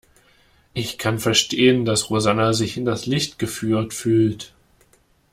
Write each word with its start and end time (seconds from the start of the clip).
Ich 0.73 0.97
kann 0.97 1.19
verstehen, 1.19 1.85
dass 1.85 2.09
Rosanna 2.09 2.53
sich 2.53 2.73
hinters 2.73 3.05
Licht 3.05 3.37
geführt 3.37 3.93
fühlt. 3.93 4.55